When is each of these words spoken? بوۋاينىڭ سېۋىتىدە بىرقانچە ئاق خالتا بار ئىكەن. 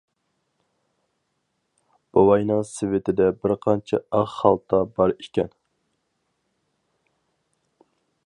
بوۋاينىڭ 2.17 2.63
سېۋىتىدە 2.69 3.27
بىرقانچە 3.43 3.99
ئاق 4.21 4.33
خالتا 4.37 4.81
بار 4.97 5.15
ئىكەن. 5.17 5.55